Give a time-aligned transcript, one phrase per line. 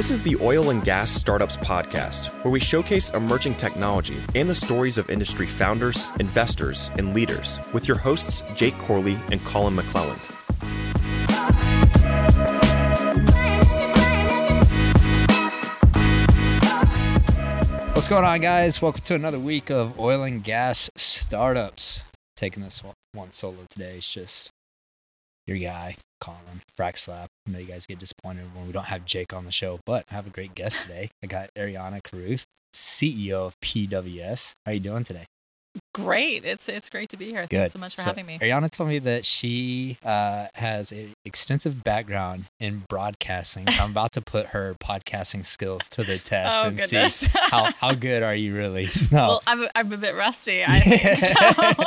[0.00, 4.54] This is the Oil and Gas Startups Podcast, where we showcase emerging technology and the
[4.54, 10.24] stories of industry founders, investors, and leaders with your hosts, Jake Corley and Colin McClelland.
[17.94, 18.80] What's going on, guys?
[18.80, 22.04] Welcome to another week of Oil and Gas Startups.
[22.36, 22.82] Taking this
[23.12, 23.96] one, solo today.
[23.98, 24.50] It's just
[25.50, 26.38] your guy, Colin,
[26.78, 27.28] Frack Slap.
[27.46, 30.04] I know you guys get disappointed when we don't have Jake on the show, but
[30.10, 31.10] I have a great guest today.
[31.22, 34.54] I got Ariana Caruth, CEO of PWS.
[34.64, 35.24] How are you doing today?
[35.94, 36.44] Great.
[36.44, 37.42] It's it's great to be here.
[37.42, 37.50] Good.
[37.58, 38.38] Thanks so much for having me.
[38.40, 43.70] Ariana told me that she uh, has an extensive background in broadcasting.
[43.70, 47.14] So I'm about to put her podcasting skills to the test Oh, and goodness.
[47.14, 48.88] see how, how good are you really.
[49.12, 49.28] No.
[49.28, 51.18] Well, I'm, I'm a bit rusty, I think.
[51.18, 51.84] So.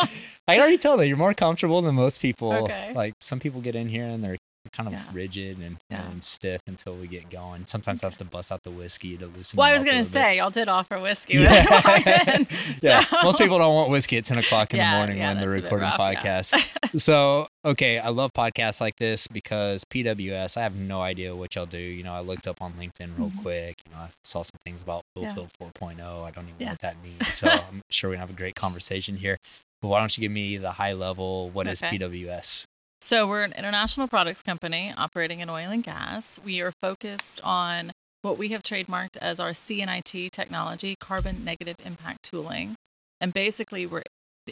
[0.48, 2.52] I can already tell that you're more comfortable than most people.
[2.54, 2.92] Okay.
[2.94, 4.38] Like some people get in here and they're
[4.72, 5.04] kind of Yeah.
[5.14, 6.10] rigid and, Yeah.
[6.10, 7.66] and stiff until we get going.
[7.66, 9.58] Sometimes I have to bust out the whiskey to loosen.
[9.58, 10.20] well, I was going to little bit.
[10.20, 11.38] say, y'all did offer whiskey.
[11.38, 11.64] Yeah.
[11.66, 12.48] when I walked in,
[12.82, 15.46] Yeah, so- most people don't want whiskey at 10 o'clock in the morning when they're
[15.50, 16.68] that's a bit recording rough, podcasts.
[17.00, 21.66] so, okay, I love podcasts like this because PWS, I have no idea what y'all
[21.66, 21.78] do.
[21.78, 23.42] You know, I looked up on LinkedIn real Mhm.
[23.42, 23.76] quick.
[23.86, 25.04] You know, I saw some things about.
[25.14, 26.24] Fulfill 4.0.
[26.26, 27.34] I don't even know what that means.
[27.34, 29.38] So, I'm sure we're going to have a great conversation here.
[29.84, 31.50] But why don't you give me the high level?
[31.50, 31.98] What is Okay.
[31.98, 32.64] PWS?
[33.02, 36.40] So we're an international products company operating in oil and gas.
[36.42, 42.24] We are focused on what we have trademarked as our CNIT technology, carbon negative impact
[42.24, 42.76] tooling.
[43.20, 44.04] And basically, we're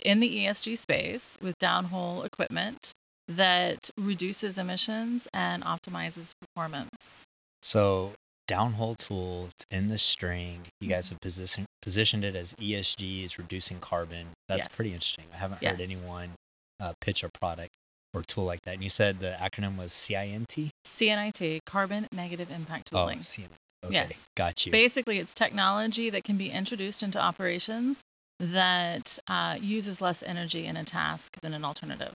[0.04, 2.92] in the ESG space with downhole equipment
[3.30, 7.24] that reduces emissions and optimizes performance.
[7.62, 8.16] So,
[8.48, 10.62] downhole tool, it's in the string.
[10.80, 14.28] You guys have position, positioned it as ESG, is reducing carbon.
[14.48, 14.76] That's Yes.
[14.76, 15.26] pretty interesting.
[15.34, 16.32] I haven't heard anyone
[16.80, 17.70] uh, pitch a product
[18.14, 18.76] or tool like that.
[18.76, 20.72] And you said the acronym was CINT?
[20.86, 23.04] CNIT, carbon negative impact Tooling.
[23.04, 23.20] Oh, tooling.
[23.20, 23.50] CINT.
[23.84, 24.28] Okay, Yes.
[24.36, 24.72] got you.
[24.72, 28.02] Basically, it's technology that can be introduced into operations
[28.40, 32.14] that uh, uses less energy in a task than an alternative.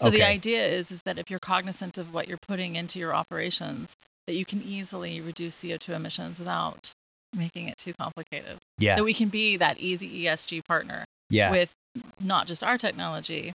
[0.00, 3.14] So the idea is is that if you're cognizant of what you're putting into your
[3.14, 3.94] operations,
[4.26, 6.92] that you can easily reduce CO2 emissions without
[7.36, 8.58] making it too complicated.
[8.78, 11.72] yeah, That we can be that easy ESG partner yeah, with
[12.20, 13.52] not just our technology,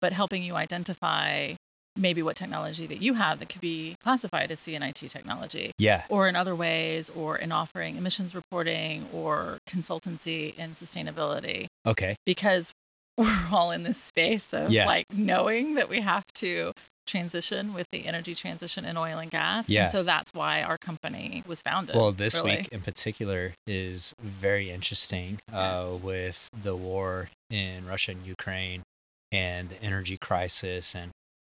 [0.00, 1.54] but helping you identify
[1.96, 6.04] maybe what technology that you have that could be classified as CNIT technology yeah.
[6.08, 12.72] or in other ways, or in offering emissions reporting or consultancy in sustainability, Okay, because
[13.18, 14.86] we're all in this space of Yeah.
[14.86, 16.72] like knowing that we have to
[17.06, 19.68] transition with the energy transition in oil and gas.
[19.68, 19.84] Yeah.
[19.84, 21.96] And so that's why our company was founded.
[21.96, 22.58] Well, this really.
[22.58, 28.82] week in particular is very interesting uh, with the war in Russia and Ukraine
[29.30, 30.94] and the energy crisis.
[30.94, 31.10] And,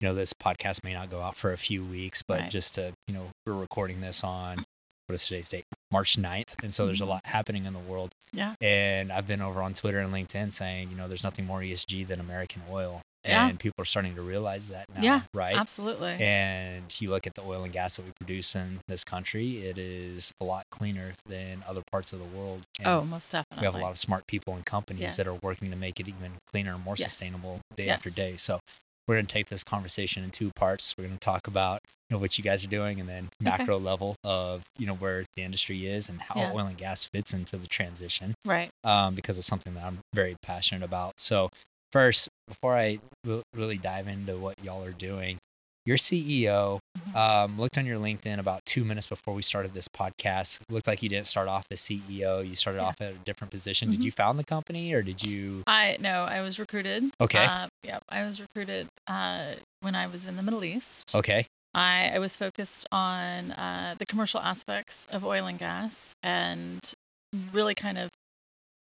[0.01, 2.51] you know, this podcast may not go out for a few weeks, but Right.
[2.51, 4.65] just to, you know, we're recording this on
[5.09, 5.65] what is today's date?
[5.91, 6.55] March 9th.
[6.63, 7.09] And so there's a Mhm.
[7.09, 8.13] lot happening in the world.
[8.33, 8.55] Yeah.
[8.61, 12.05] And I've been over on Twitter and LinkedIn saying, you know, there's nothing more ESG
[12.05, 13.03] than American oil.
[13.25, 13.49] Yeah.
[13.49, 15.57] And people are starting to realize that now, Yeah, right?
[15.57, 16.13] Absolutely.
[16.21, 19.79] And you look at the oil and gas that we produce in this country, it
[19.79, 22.63] is a lot cleaner than other parts of the world.
[22.81, 23.63] And oh, most definitely.
[23.63, 25.17] we have a lot of smart people and companies Yes.
[25.17, 27.13] that are working to make it even cleaner and more Yes.
[27.13, 28.37] sustainable day after day.
[28.37, 28.59] So
[29.07, 30.95] we're going to take this conversation in two parts.
[30.97, 33.79] We're going to talk about you know what you guys are doing, and then macro
[33.79, 36.53] level of you know where the industry is and how Yeah.
[36.53, 38.71] oil and gas fits into the transition right.
[38.85, 41.15] um, because it's something that I'm very passionate about.
[41.19, 41.51] So,
[41.91, 45.39] first, before I re- really dive into what y'all are doing,
[45.85, 47.17] your CEO Mhm.
[47.17, 50.61] um, looked on your LinkedIn about two minutes before we started this podcast.
[50.71, 52.41] Looked like you didn't start off as CEO.
[52.47, 52.87] You started Yeah.
[52.87, 53.91] off at a different position.
[53.91, 54.05] Did Mhm.
[54.05, 55.65] you found the company or did you?
[55.67, 57.11] I no, I was recruited.
[57.21, 57.45] Okay.
[57.45, 61.15] Uh, yeah, I was recruited uh, when I was in the Middle East.
[61.15, 61.47] Okay.
[61.75, 66.81] I, I was focused on uh, the commercial aspects of oil and gas and
[67.53, 68.11] really kind of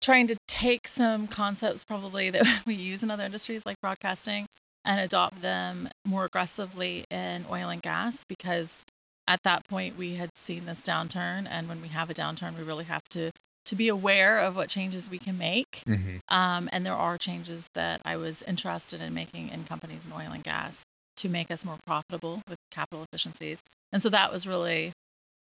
[0.01, 4.45] trying to take some concepts probably that we use in other industries like broadcasting
[4.83, 8.83] and adopt them more aggressively in oil and gas because
[9.27, 12.63] at that point we had seen this downturn and when we have a downturn we
[12.63, 13.31] really have to
[13.65, 16.17] to be aware of what changes we can make Mm-hmm.
[16.35, 20.31] um, and there are changes that I was interested in making in companies in oil
[20.33, 20.83] and gas
[21.17, 23.59] to make us more profitable with capital efficiencies.
[23.91, 24.93] And so that was really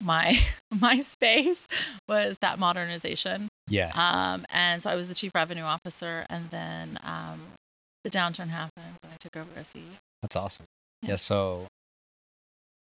[0.02, 0.38] my
[0.80, 1.66] my space
[2.08, 3.48] was that modernization.
[3.68, 3.90] Yeah.
[3.94, 7.40] Um, and so I was the chief revenue officer, and then um,
[8.04, 9.82] the downturn happened, and I took over as CEO.
[10.22, 10.66] That's awesome.
[11.02, 11.10] Yeah.
[11.10, 11.16] Yeah.
[11.16, 11.66] So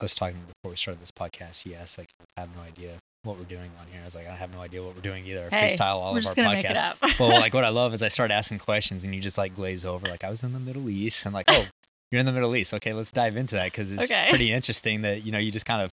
[0.01, 1.66] I was talking before we started this podcast.
[1.66, 2.07] Yes, like
[2.38, 2.92] I have no idea
[3.24, 4.00] what we're doing on here.
[4.01, 5.50] I was like, I have no idea what we're doing either.
[5.51, 7.19] Hey, freestyle all of our gonna make it podcasts.
[7.19, 9.86] well, like what I love is I start asking questions and you just like glaze
[9.86, 10.07] over.
[10.07, 11.66] Like I was in the Middle East and like, oh,
[12.12, 12.74] you're in the Middle East.
[12.75, 14.27] Okay, let's dive into that because it's Okay.
[14.30, 15.92] pretty interesting that you know you just kind of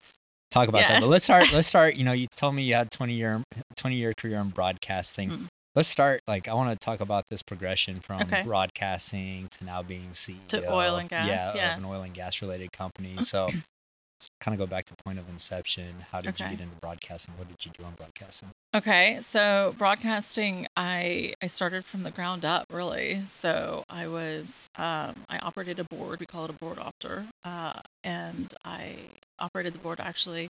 [0.53, 1.01] talk about that.
[1.01, 1.51] But let's start.
[1.51, 1.95] Let's start.
[1.95, 3.41] You know, you told me you had 20 year
[3.75, 5.29] 20 year career in broadcasting.
[5.31, 5.47] Mm.
[5.75, 6.21] Let's start.
[6.27, 8.43] Like, I want to talk about this progression from Okay.
[8.43, 11.77] broadcasting to now being CEO To oil and gas, Yeah, yes.
[11.77, 13.15] of an oil and gas related company.
[13.21, 15.95] So, let's kind of go back to point of inception.
[16.11, 17.33] How did you get into broadcasting?
[17.37, 18.49] What did you do on broadcasting?
[18.75, 23.21] Okay, so broadcasting, I I started from the ground up really.
[23.27, 26.19] So I was um, I operated a board.
[26.19, 28.95] We call it a board opter, uh, and I
[29.37, 30.47] operated the board actually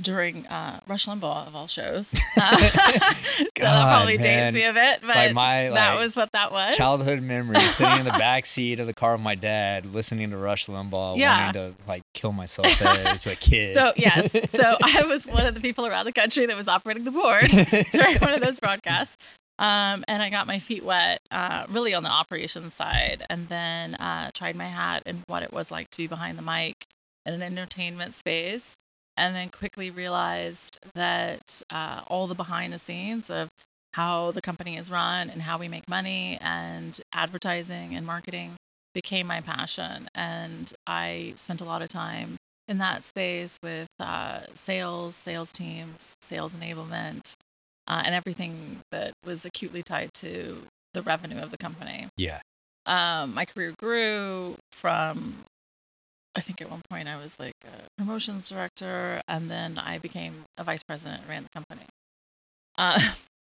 [0.00, 2.10] during uh, Rush Limbaugh of all shows.
[3.56, 4.52] So that probably man.
[4.52, 6.76] dates me a bit, but Like my that like, was what that was.
[6.76, 10.36] childhood memory sitting in the back seat of the car with my dad listening to
[10.36, 11.46] rush limbaugh Yeah.
[11.46, 15.54] wanting to like kill myself as a kid So yes, so I was one of
[15.54, 17.48] the people around the country that was operating the board
[17.92, 19.16] during one of those broadcasts.
[19.58, 23.94] Um, and I got my feet wet, uh, really on the operations side, and then
[23.94, 26.74] uh, tried my hat and what it was like to be behind the mic
[27.24, 28.74] in an entertainment space,
[29.16, 33.48] and then quickly realized that uh, all the behind the scenes of
[33.94, 38.54] how the company is run and how we make money and advertising and marketing
[38.94, 40.08] became my passion.
[40.14, 42.36] And I spent a lot of time
[42.68, 47.36] in that space with uh, sales, sales teams, sales enablement,
[47.86, 50.62] uh, and everything that was acutely tied to
[50.94, 52.08] the revenue of the company.
[52.16, 52.40] yeah
[52.86, 55.44] Um, my career grew from,
[56.36, 60.44] I think at one point I was like a promotions director, and then I became
[60.58, 61.86] a vice president and ran the company.
[62.76, 63.00] Uh,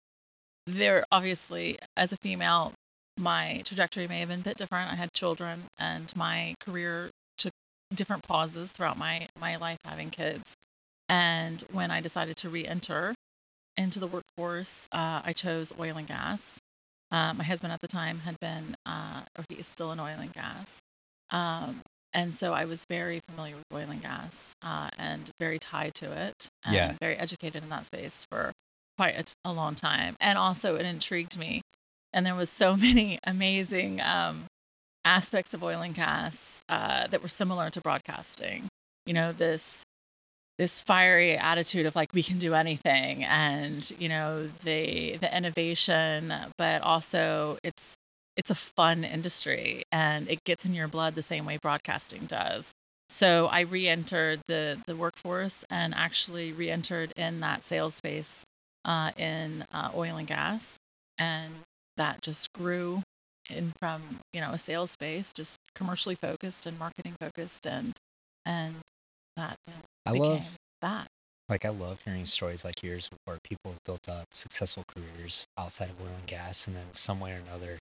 [0.67, 2.73] there, obviously, as a female,
[3.17, 4.91] my trajectory may have been a bit different.
[4.91, 7.09] I had children, and my career
[7.39, 7.51] took
[7.95, 10.53] different pauses throughout my my life having kids.
[11.09, 13.15] And when I decided to re-enter
[13.75, 16.59] into the workforce, uh, I chose oil and gas.
[17.11, 20.17] Uh, my husband at the time had been, uh, or he is still in oil
[20.19, 20.81] and gas.
[21.31, 21.81] Um,
[22.13, 26.11] and so I was very familiar with oil and gas uh, and very tied to
[26.11, 26.93] it and Yeah.
[27.01, 28.51] very educated in that space for
[28.97, 30.15] quite a, t- a long time.
[30.19, 31.61] And also it intrigued me.
[32.13, 34.45] And there was so many amazing um,
[35.05, 38.67] aspects of oil and gas uh, that were similar to broadcasting.
[39.05, 39.83] You know, this
[40.57, 46.33] this fiery attitude of like we can do anything and you know the the innovation
[46.57, 47.95] but also it's
[48.37, 52.71] it's a fun industry and it gets in your blood the same way broadcasting does.
[53.09, 58.43] So i re-entered the the workforce and actually re-entered in that sales space
[58.85, 60.77] uh, in uh, oil and gas
[61.17, 61.51] and
[61.97, 63.01] that just grew
[63.49, 64.01] in from
[64.33, 67.93] you know a sales space just commercially focused and marketing focused and
[68.45, 68.75] and
[69.35, 69.55] that
[70.05, 71.07] I love that.
[71.49, 75.89] like I love hearing stories like yours where people have built up successful careers outside
[75.89, 77.77] of oil and gas and then some way or another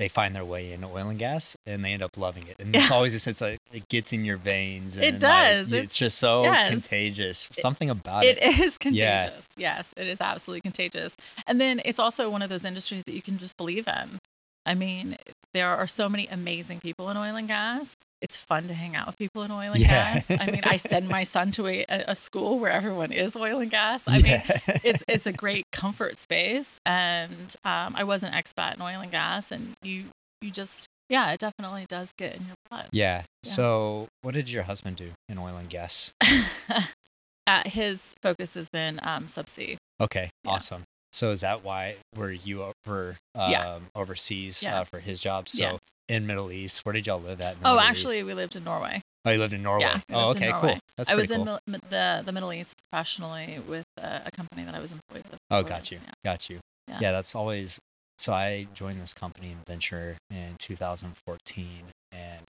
[0.00, 2.56] they find their way into oil and gas and they end up loving it.
[2.58, 5.66] And it's always a sense like it gets in your veins and It like, does.
[5.66, 6.70] it's, It's- just so yes.
[6.70, 7.50] contagious.
[7.52, 8.58] Something about It it.
[8.60, 9.26] is Yeah.
[9.28, 9.48] contagious.
[9.58, 11.16] Yes, it is absolutely contagious.
[11.46, 14.18] And then it's also one of those industries that you can just believe in.
[14.64, 15.16] I mean,
[15.52, 17.94] there are so many amazing people in oil and gas.
[18.22, 20.14] It's fun to hang out with people in oil and Yeah.
[20.20, 20.30] gas.
[20.30, 23.70] I mean, I send my son to a, a school where everyone is oil and
[23.70, 24.06] gas.
[24.06, 24.42] I mean,
[24.84, 29.10] it's it's a great comfort space and um, i was an expat in oil and
[29.10, 30.04] gas and you
[30.40, 33.22] you just yeah it definitely does get in your blood yeah.
[33.42, 36.12] So what did your husband do in oil and gas?
[37.46, 40.52] uh, his focus has been um, subsea Okay, Yeah.
[40.52, 40.82] awesome.
[41.12, 43.78] So is that why were you over um, Yeah.
[43.94, 44.80] overseas Yeah.
[44.80, 45.48] uh, for his job?
[45.48, 45.76] So Yeah.
[46.10, 47.60] In Middle East, where did y'all live at?
[47.60, 48.26] The oh Middle actually East?
[48.26, 49.82] we lived in norway oh, you lived in Norway.
[49.82, 50.78] Yeah, oh, okay, cool.
[50.96, 51.36] That's i was cool.
[51.36, 55.24] in Mil- the the middle east professionally with uh, a company that i was employed
[55.30, 56.58] with oh, got you, years, got you.
[56.88, 56.98] Yeah.
[57.00, 57.12] Yeah.
[57.12, 57.80] that's always.
[58.18, 61.66] So I joined this company in venture in 2014,
[62.12, 62.40] and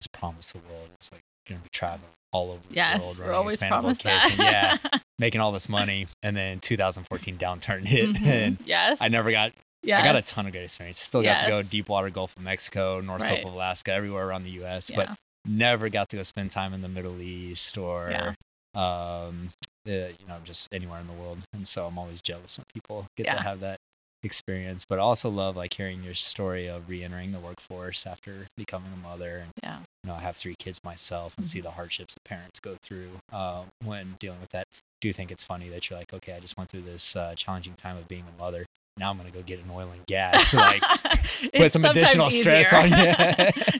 [0.00, 0.88] it's promised the world.
[0.94, 3.18] It's like gonna be traveling all over the yes world.
[3.18, 7.38] we're running always expandable promised case, that yeah, making all this money, and then 2014
[7.38, 8.26] downturn hit, Mhm.
[8.26, 9.52] and yes I never got
[9.84, 10.00] yes.
[10.00, 10.98] I got a ton of good experience.
[11.00, 13.28] Still got to go deep water Gulf of Mexico, North Right.
[13.28, 14.90] Slope of Alaska, everywhere around the U.S.
[14.90, 14.96] yeah.
[14.96, 18.34] But never got to go spend time in the Middle East or, Yeah.
[18.74, 19.50] um,
[19.86, 21.38] uh, you know, just anywhere in the world.
[21.52, 23.34] And so I'm always jealous when people get Yeah.
[23.36, 23.78] to have that
[24.22, 24.84] experience.
[24.88, 28.96] But I also love like hearing your story of re-entering the workforce after becoming a
[28.96, 29.38] mother.
[29.38, 31.64] And yeah you know, I have three kids myself and see Mm-hmm.
[31.64, 34.66] the hardships that parents go through uh, when dealing with that.
[35.00, 37.74] Do think it's funny that you're like, okay, I just went through this uh, challenging
[37.74, 38.66] time of being a mother.
[38.96, 40.54] Now I'm gonna go get an oil and gas.
[40.54, 40.82] Like
[41.54, 43.12] put some additional stress on you.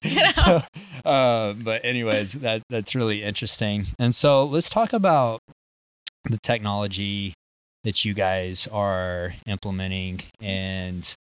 [0.10, 0.32] you know?
[0.32, 0.62] so,
[1.08, 3.86] uh, but anyways, that that's really interesting.
[3.98, 5.40] And so let's talk about
[6.24, 7.34] the technology
[7.84, 10.20] that you guys are implementing.
[10.40, 11.12] And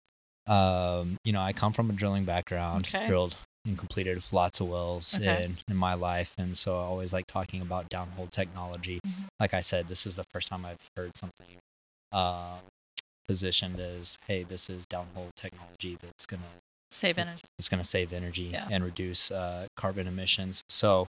[0.48, 3.08] um, you know, I come from a drilling background, Okay.
[3.08, 3.36] drilled
[3.66, 5.46] and completed lots of wells Okay.
[5.46, 6.34] in, in my life.
[6.38, 9.00] And so I always like talking about downhole technology.
[9.06, 9.28] Mhm.
[9.40, 11.48] Like I said, this is the first time I've heard something
[12.12, 12.60] um,
[13.28, 16.48] positioned as, hey, this is downhole technology that's going to
[16.92, 17.42] Save energy.
[17.58, 18.68] it's going to save energy Yeah.
[18.70, 20.62] and reduce uh, carbon emissions.
[20.70, 21.08] So,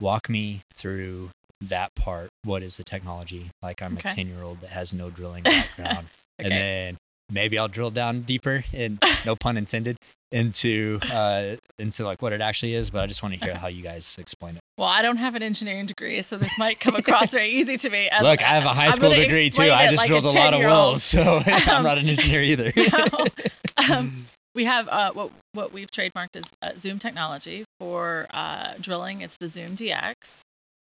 [0.00, 2.28] walk me through that part.
[2.44, 3.50] What is the technology?
[3.62, 4.08] Like, I'm Okay.
[4.10, 6.08] a 10 year old that has no drilling background.
[6.38, 6.96] And then
[7.30, 9.96] maybe I'll drill down deeper, and no pun intended,
[10.32, 12.90] into uh, into like what it actually is.
[12.90, 14.60] But I just want to hear how you guys explain it.
[14.76, 17.90] Well, I don't have an engineering degree, so this might come across very easy to
[17.90, 18.08] me.
[18.10, 19.70] as- Look, I have a high school degree too.
[19.72, 22.72] I just like drilled a, lot of wells, so I'm Um, not an engineer either.
[23.86, 28.74] So, um, we have uh, what what we've trademarked as uh, Zoom technology for uh,
[28.80, 29.20] drilling.
[29.22, 30.40] It's the Zoom DX,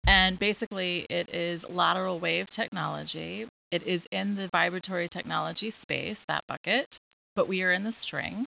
[0.07, 3.47] and basically it is lateral wave technology.
[3.71, 6.99] It is in the vibratory technology space, that bucket,
[7.37, 8.47] but we are in the string.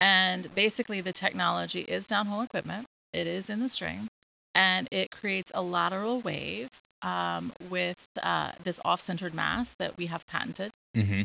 [0.00, 2.86] And basically, the technology is downhole equipment.
[3.12, 4.08] It is in the string,
[4.54, 6.68] and it creates a lateral wave
[7.02, 10.70] um, with uh, this off-centered mass that we have patented.
[10.94, 11.22] hmm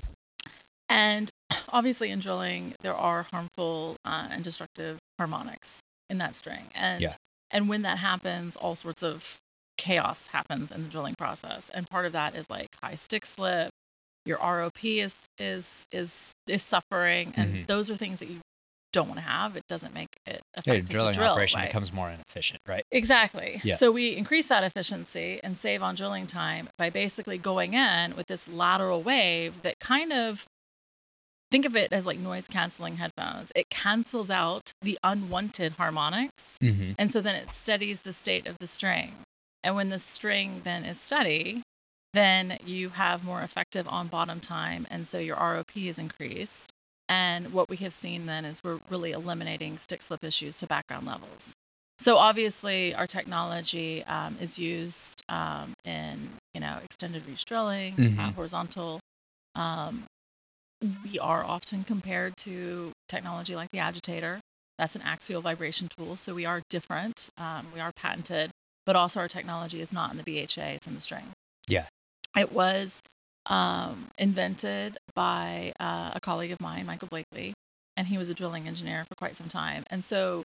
[0.89, 1.29] And
[1.69, 5.79] obviously, in drilling, there are harmful uh, and destructive harmonics
[6.09, 6.69] in that string.
[6.75, 7.15] And Yeah.
[7.51, 9.39] and when that happens, all sorts of
[9.77, 11.69] chaos happens in the drilling process.
[11.69, 13.69] And part of that is like high stick slip.
[14.25, 17.67] Your ROP is is is is suffering, and Mhm.
[17.67, 18.41] those are things that you
[18.91, 19.55] don't want to have.
[19.55, 21.69] It doesn't make it Yeah, effective drilling to drill, operation right?
[21.69, 22.83] becomes more inefficient, right?
[22.91, 23.61] Exactly.
[23.63, 23.75] Yeah.
[23.75, 28.27] So we increase that efficiency and save on drilling time by basically going in with
[28.27, 30.45] this lateral wave that kind of
[31.51, 33.51] think of it as like noise canceling headphones.
[33.55, 36.93] It cancels out the unwanted harmonics Mm-hmm.
[36.97, 39.13] and so then it steadies the state of the string.
[39.67, 41.61] And when the string then is steady,
[42.13, 44.87] then you have more effective on bottom time.
[44.89, 46.69] And so your ROP is increased.
[47.09, 51.05] And what we have seen then is we're really eliminating stick slip issues to background
[51.05, 51.53] levels.
[51.99, 58.29] So obviously, our technology um, is used um, in you know extended reach drilling, uh,
[58.29, 58.35] Mhm.
[58.35, 59.01] horizontal.
[59.55, 60.05] Um,
[61.03, 64.39] we are often compared to technology like the agitator.
[64.77, 67.29] That's an axial vibration tool, so we are different.
[67.37, 68.51] Um, we are patented,
[68.87, 71.25] but also our technology is not in the BHA; it's in the string.
[71.67, 71.85] Yeah.
[72.35, 73.03] It was
[73.45, 77.53] um, invented by uh, a colleague of mine, Michael Blakely,
[77.95, 79.83] and he was a drilling engineer for quite some time.
[79.91, 80.43] And so,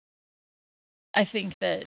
[1.14, 1.84] I think that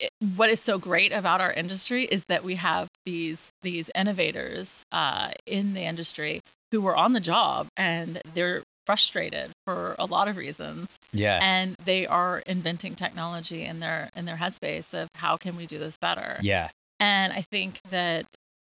[0.00, 4.82] it, what is so great about our industry is that we have these these innovators
[4.90, 6.40] uh, in the industry
[6.72, 11.38] who were on the job and they're frustrated for a lot of reasons Yeah.
[11.42, 15.78] and they are inventing technology in their in their headspace of how can we do
[15.78, 16.70] this better yeah.
[16.98, 18.26] and i think that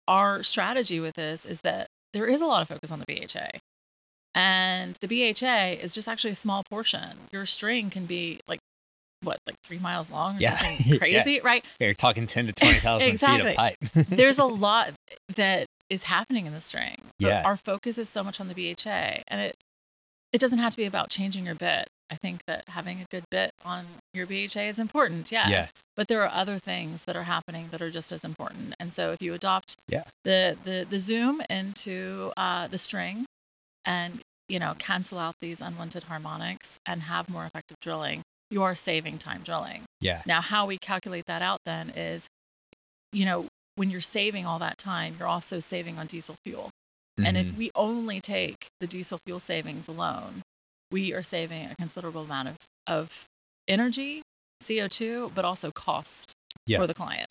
[0.07, 3.49] our strategy with this is that there is a lot of focus on the bha
[4.35, 8.59] and the bha is just actually a small portion your string can be like
[9.23, 10.57] what like three miles long or Yeah.
[10.57, 10.97] something Yeah.
[10.97, 13.77] crazy right You're talking 10 to 20,000 feet of pipe.
[14.09, 14.91] there's a lot
[15.35, 16.95] that is happening in the string.
[17.19, 17.41] But Yeah.
[17.45, 19.55] Our focus is so much on the BHA, and it
[20.33, 21.87] it doesn't have to be about changing your bit.
[22.09, 25.49] I think that having a good bit on your BHA is important, yes.
[25.49, 25.67] Yeah.
[25.95, 28.73] But there are other things that are happening that are just as important.
[28.79, 30.03] And so if you adopt Yeah.
[30.25, 33.25] the the the zoom into uh, the string,
[33.85, 34.19] and
[34.49, 39.17] you know cancel out these unwanted harmonics and have more effective drilling, you are saving
[39.17, 39.83] time drilling.
[40.01, 40.21] Yeah.
[40.25, 42.27] Now, how we calculate that out then is,
[43.13, 46.70] you know, when you're saving all that time, you're also saving on diesel fuel.
[47.25, 47.41] And Mhm.
[47.41, 50.41] if we only take the diesel fuel savings alone,
[50.91, 53.25] we are saving a considerable amount of, of
[53.67, 54.21] energy,
[54.61, 56.33] CO2, but also cost
[56.65, 56.77] Yeah.
[56.79, 57.29] for the client.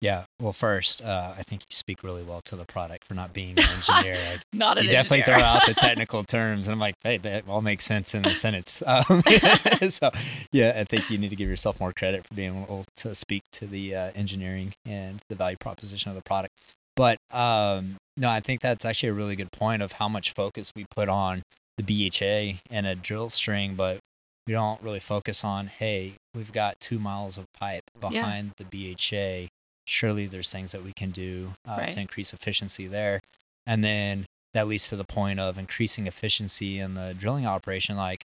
[0.00, 0.24] yeah.
[0.40, 3.56] Well, first, uh, I think you speak really well to the product for not being
[3.56, 4.16] an engineer.
[4.52, 5.36] Not an you definitely engineer.
[5.36, 8.34] throw out the technical terms, and I'm like, hey, that all makes sense in the
[8.34, 8.82] sentence.
[8.84, 9.22] Um,
[9.90, 10.10] so,
[10.50, 13.44] yeah, I think you need to give yourself more credit for being able to speak
[13.52, 16.52] to the uh, engineering and the value proposition of the product.
[16.96, 20.72] But um, no, I think that's actually a really good point of how much focus
[20.76, 21.42] we put on
[21.78, 23.98] the BHA and a drill string, but
[24.46, 29.48] we don't really focus on, hey, we've got two miles of pipe behind the BHA.
[29.86, 31.90] Surely there's things that we can do uh, Right.
[31.92, 33.20] to increase efficiency there.
[33.66, 37.96] And then that leads to the point of increasing efficiency in the drilling operation.
[37.96, 38.24] Like,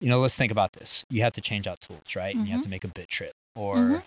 [0.00, 1.04] you know, let's think about this.
[1.10, 2.34] You have to change out tools, right?
[2.34, 2.64] And you have Mhm.
[2.64, 4.02] to make a bit trip, or Mhm.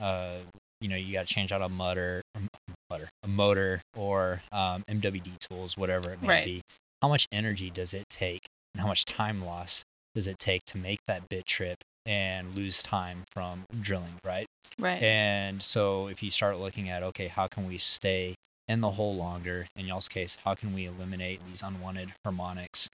[0.00, 0.36] uh, uh,
[0.80, 2.48] you know, you got to change out a um,
[2.90, 6.44] motor, a motor, or um, MWD tools, whatever it may Right.
[6.44, 6.62] be.
[7.02, 10.78] How much energy does it take, and how much time loss does it take to
[10.78, 11.76] make that bit trip
[12.06, 14.46] and lose time from drilling, right?
[14.78, 15.02] Right.
[15.02, 18.34] And so if you start looking at, okay, how can we stay
[18.68, 19.66] in the hole longer?
[19.76, 22.88] In y'all's case, how can we eliminate these unwanted harmonics?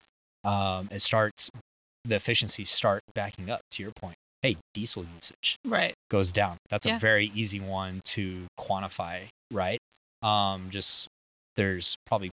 [0.45, 1.51] Um, it starts
[2.05, 3.61] the efficiencies start backing up.
[3.73, 5.95] To your point, hey, diesel usage Right.
[6.11, 6.57] goes down.
[6.69, 6.97] That's Yeah.
[6.97, 9.79] a very easy one to quantify, right?
[10.23, 11.09] Um, just
[11.57, 12.31] there's probably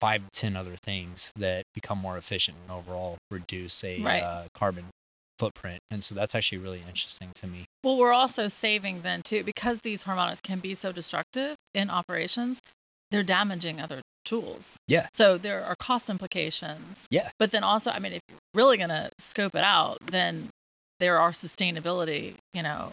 [0.00, 4.22] five to ten other things that become more efficient and overall reduce a Right.
[4.22, 4.86] uh, carbon
[5.38, 7.64] footprint, and so that's actually really interesting to me.
[7.84, 12.60] Well, we're also saving then too because these harmonics can be so destructive in operations.
[13.10, 14.76] They're damaging other tools.
[14.88, 15.06] Yeah.
[15.14, 17.06] So there are cost implications.
[17.10, 17.30] Yeah.
[17.38, 20.48] But then also, I mean, if you're really going to scope it out, then
[20.98, 22.90] there are sustainability, you know,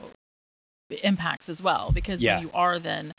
[1.02, 1.92] impacts as well.
[1.92, 2.36] Because Yeah.
[2.36, 3.12] when you are then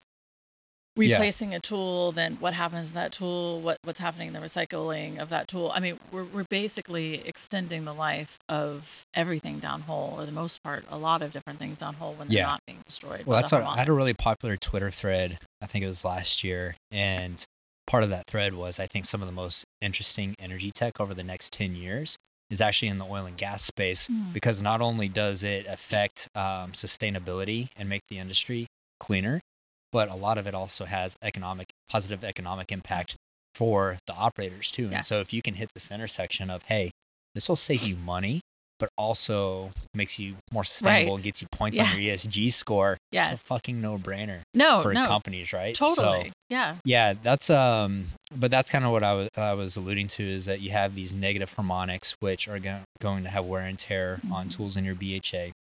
[0.97, 1.17] Yeah.
[1.17, 3.61] replacing a tool, then what happens to that tool?
[3.61, 5.73] What what's happening in the recycling of that tool?
[5.75, 10.85] I mean, we're we're basically extending the life of everything downhole, or the most part,
[10.91, 12.47] a lot of different things downhole when they're Yeah.
[12.47, 13.27] not being destroyed.
[13.27, 15.39] Well, that's what I had a really popular Twitter thread.
[15.61, 17.43] I think it was last year, and
[17.87, 21.13] part of that thread was I think some of the most interesting energy tech over
[21.15, 22.17] the next ten years
[22.51, 24.33] is actually in the oil and gas space Mm.
[24.33, 28.67] because not only does it affect um, sustainability and make the industry
[29.01, 29.41] cleaner,
[29.95, 33.15] but a lot of it also has economic positive economic impact
[33.55, 34.91] for the operators too.
[34.93, 36.91] And so if you can hit this intersection of hey,
[37.35, 38.41] this will save you money,
[38.81, 42.99] but also makes you more sustainable and gets you points on your ESG score.
[43.13, 43.31] Yes.
[43.31, 45.77] It's a fucking no brainer no, for no, companies, right?
[45.77, 46.25] totally.
[46.25, 46.75] So, yeah.
[46.85, 50.45] yeah, that's um, but that's kind of what I was I was alluding to is
[50.47, 54.21] that you have these negative harmonics which are go- going to have wear and tear
[54.33, 54.57] on Mhm.
[54.57, 55.53] tools in your BHA.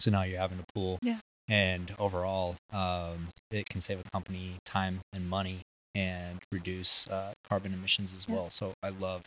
[0.00, 0.98] So now you're having to pull.
[1.00, 1.18] Yeah.
[1.52, 5.60] And overall, um, it can save a company time and money
[5.94, 8.36] and reduce uh, carbon emissions as Yeah.
[8.36, 8.50] well.
[8.50, 9.20] So I love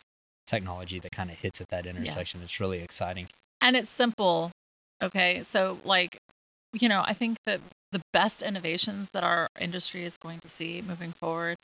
[0.47, 2.41] technology that kind of hits at that intersection.
[2.43, 3.27] It's really exciting.
[3.61, 4.51] and it's simple
[5.03, 6.17] okay so like
[6.73, 7.59] you know i think that
[7.91, 11.55] the best innovations that our industry is going to see moving forward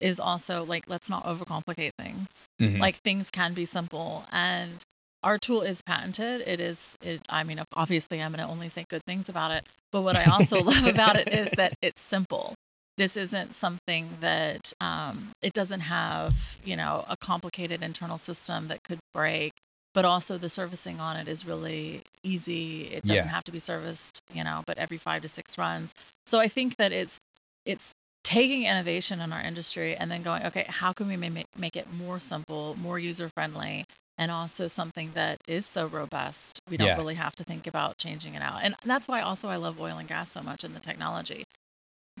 [0.00, 2.80] is also like let's not overcomplicate things Mhm.
[2.80, 4.84] like things can be simple and
[5.22, 6.42] our tool is patented.
[6.46, 9.64] It is it i mean obviously i'm going to only say good things about it
[9.92, 12.54] but what i also love about it is that it's simple.
[12.96, 18.82] This isn't something that um, it doesn't have you know a complicated internal system that
[18.84, 19.52] could break
[19.94, 22.84] but also the servicing on it is really easy.
[22.92, 23.30] It doesn't Yeah.
[23.30, 25.94] have to be serviced you know but every five to six runs.
[26.26, 27.18] So i think that it's
[27.64, 27.92] it's
[28.24, 31.86] taking innovation in our industry and then going okay how can we ma- make it
[31.94, 33.86] more simple more user friendly
[34.18, 36.96] and also something that is so robust we don't Yeah.
[36.98, 39.96] really have to think about changing it out and that's why also i love oil
[39.98, 41.44] and gas so much in the technology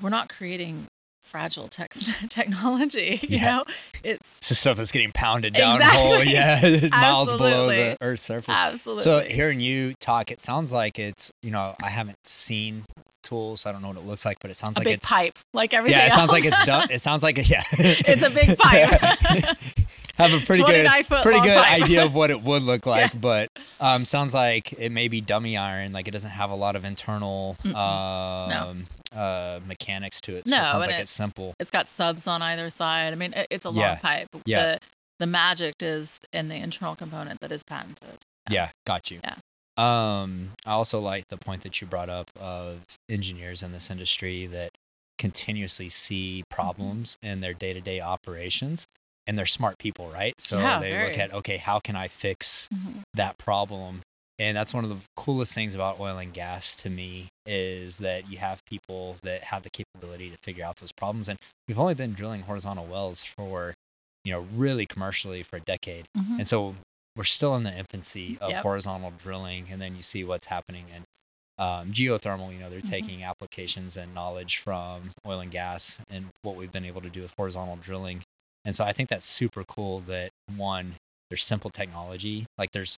[0.00, 0.86] we're not creating
[1.22, 3.50] fragile text technology you Yeah.
[3.56, 3.64] know
[4.04, 6.00] it's It's the stuff that's getting pounded down Exactly.
[6.00, 8.56] hole, yeah, miles below the Earth's surface.
[8.58, 12.84] absolutely So hearing you talk, it sounds like it's you know I haven't seen
[13.28, 15.06] tools, I don't know what it looks like, but it sounds a like big it's
[15.06, 16.90] pipe like everything yeah, it sounds like it's done.
[16.90, 19.00] It sounds like it, yeah, It's a big pipe.
[20.18, 20.84] Have a pretty good
[21.22, 21.82] pretty good pipe.
[21.82, 25.56] idea of what it would look like, but um, sounds like it may be dummy
[25.56, 30.48] iron, like it doesn't have a lot of internal um, uh, mechanics to it.
[30.48, 31.54] So No, it sounds like it's it's- simple.
[31.60, 33.12] it's got subs on either side.
[33.12, 33.94] I mean, it, it's a long Yeah.
[33.96, 34.28] pipe.
[34.44, 34.62] Yeah.
[34.72, 34.78] The,
[35.20, 38.18] the magic is in the internal component that is patented.
[38.50, 39.20] Yeah, got you.
[39.22, 39.34] Yeah.
[39.78, 44.46] Um, I also like the point that you brought up of engineers in this industry
[44.46, 44.70] that
[45.18, 46.54] continuously see Mm-hmm.
[46.54, 48.86] problems in their day-to-day operations,
[49.26, 50.34] and they're smart people, right?
[50.40, 52.68] So Yeah, they look at okay, how can I fix
[53.14, 54.00] that problem?
[54.40, 58.28] And that's one of the coolest things about oil and gas to me is that
[58.30, 61.28] you have people that have the capability to figure out those problems.
[61.28, 63.74] And we've only been drilling horizontal wells for,
[64.24, 66.06] you know, really commercially for a decade.
[66.16, 66.38] Mhm.
[66.38, 66.76] And so
[67.18, 68.62] we're still in the infancy of Yep.
[68.62, 71.04] horizontal drilling, and then you see what's happening in
[71.58, 72.52] um, geothermal.
[72.52, 72.88] You know, they're Mhm.
[72.88, 77.20] taking applications and knowledge from oil and gas and what we've been able to do
[77.20, 78.22] with horizontal drilling.
[78.64, 80.94] And so I think that's super cool that one,
[81.28, 82.46] there's simple technology.
[82.56, 82.96] Like there's,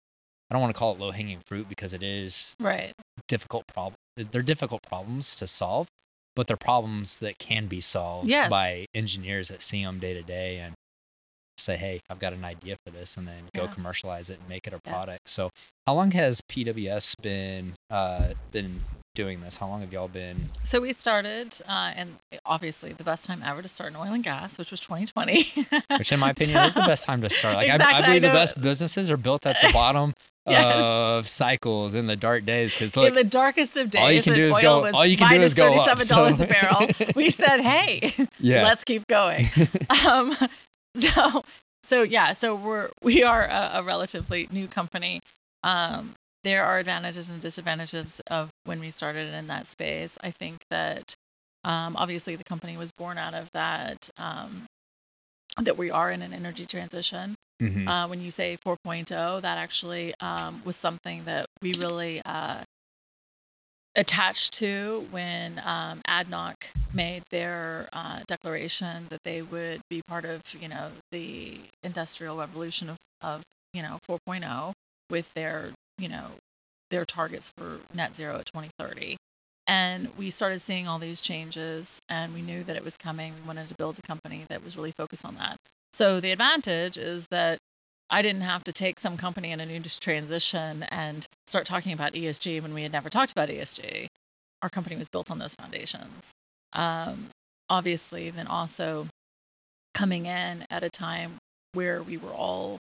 [0.50, 2.92] I don't want to call it low hanging fruit because it is Right.
[3.30, 3.96] difficult problem.
[4.18, 5.88] They're difficult problems to solve,
[6.36, 8.50] but they're problems that can be solved Yes.
[8.50, 10.76] by engineers that see them day to day and
[11.60, 14.66] say, "Hey, I've got an idea for this," and then go commercialize it and make
[14.68, 14.92] it a Yeah.
[14.94, 15.30] product.
[15.30, 15.50] So,
[15.88, 18.82] how long has PWS been uh, been
[19.16, 19.58] doing this?
[19.58, 20.50] How long have y'all been?
[20.64, 24.24] So we started, uh, and obviously the best time ever to start in oil and
[24.24, 25.66] gas, which was 2020.
[25.98, 27.56] Which, in my opinion, is the best time to start.
[27.56, 30.14] Like, I, I Exactly, I believe the best businesses are built at the bottom
[30.48, 30.76] Yes.
[30.78, 32.74] of cycles in the dark days.
[32.74, 35.06] Because in the darkest of days, all you can do is oil go- was all
[35.06, 36.88] you can do is go up, $37 so- a barrel.
[37.16, 39.46] We said, "Hey, yeah, let's keep going."
[40.08, 40.36] um,
[40.96, 41.44] so
[41.84, 45.22] so yeah so we're we are a, a relatively new company
[45.64, 50.58] um, there are advantages and disadvantages of when we started in that space i think
[50.70, 51.16] that
[51.66, 54.66] um, obviously the company was born out of that um,
[55.58, 57.36] that we are in an energy transition.
[57.62, 57.88] Mhm.
[57.88, 62.64] Uh, when you say 4.0, that actually um, was something that we really uh,
[64.00, 66.56] attached to when um, ADNOC
[66.94, 72.90] made their uh, declaration that they would be part of, you know, the industrial revolution
[72.90, 74.72] of, of you know, 4.0
[75.10, 76.28] with their, you know,
[76.90, 79.18] their targets for net zero at 2030.
[79.68, 83.34] And we started seeing all these changes, and we knew that it was coming.
[83.36, 85.58] We wanted to build a company that was really focused on that.
[85.92, 87.60] So the advantage is that
[88.10, 92.14] I didn't have to take some company in a new transition and start talking about
[92.14, 94.08] ESG when we had never talked about ESG.
[94.62, 96.32] Our company was built on those foundations.
[96.74, 97.28] Um,
[97.70, 99.08] obviously, then also
[99.94, 101.38] coming in at a time
[101.74, 102.78] where we were all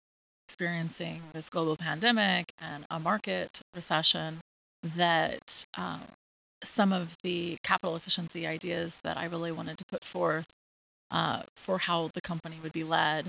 [0.49, 4.39] experiencing this global pandemic and a market recession,
[4.97, 6.01] that um,
[6.65, 10.47] some of the capital efficiency ideas that I really wanted to put forth
[11.11, 13.29] uh, for how the company would be led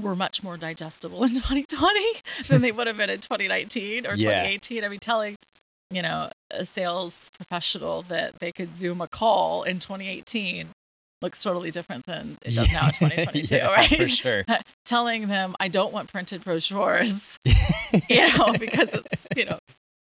[0.00, 2.04] were much more digestible in 2020
[2.48, 4.30] than they would have been in 2019 or Yeah.
[4.42, 4.84] 2018.
[4.84, 5.36] I mean, telling
[5.90, 10.68] you know a sales professional that they could Zoom a call in 2018
[11.22, 13.88] looks totally different than it does now in 2022, yeah, right?
[13.88, 14.44] For sure.
[14.84, 19.58] telling them I don't want printed brochures, you know, because it's you know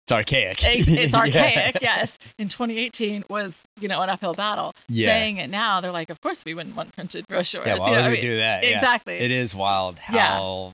[0.05, 0.65] It's archaic.
[0.65, 1.19] it's, it's Yeah.
[1.19, 1.79] archaic.
[1.83, 4.73] Yes, in 2018 was you know an uphill battle.
[4.89, 5.09] Yeah.
[5.09, 7.67] Saying it now, they're like, of course we wouldn't want printed brochures.
[7.67, 8.65] Yeah, you why know, would I we mean, do that?
[8.65, 8.71] Yeah.
[8.77, 9.15] Exactly.
[9.19, 10.73] It is wild how Yeah.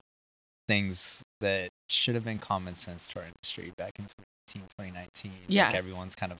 [0.67, 4.05] things that should have been common sense to our industry back in
[4.47, 5.31] 2018, 2019.
[5.47, 5.71] Yes.
[5.73, 6.39] Like everyone's kind of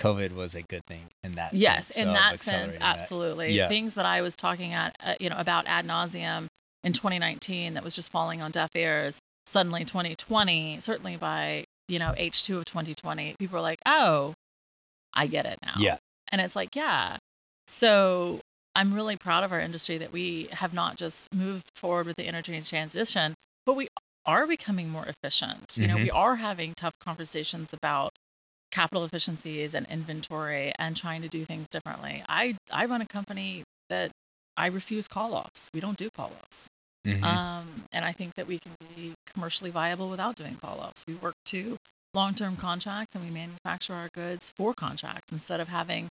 [0.00, 1.98] COVID was a good thing in that Yes, sense.
[1.98, 2.86] in of that sense, accelerating that.
[2.96, 3.52] absolutely.
[3.52, 3.68] Yeah.
[3.68, 6.46] Things that I was talking at, uh, you know, about ad nauseum
[6.84, 9.18] in 2019 that was just falling on deaf ears.
[9.46, 14.34] Suddenly, 2020, certainly by you know H2 of 2020, people were like, "Oh,
[15.14, 15.98] I get it now." Yeah.
[16.30, 17.16] and it's like, yeah.
[17.66, 18.40] So
[18.74, 22.26] I'm really proud of our industry that we have not just moved forward with the
[22.26, 23.88] energy transition, but we
[24.26, 25.76] are becoming more efficient.
[25.78, 26.02] You know, Mhm.
[26.02, 28.12] we are having tough conversations about
[28.70, 32.22] capital efficiencies and inventory and trying to do things differently.
[32.28, 34.12] I I run a company that
[34.56, 35.70] I refuse call offs.
[35.72, 36.68] We don't do call offs.
[37.06, 37.22] Mhm.
[37.24, 41.04] Um, and I think that we can be commercially viable without doing call offs.
[41.06, 41.78] We work to
[42.14, 46.08] long term contracts and we manufacture our goods for contracts instead of having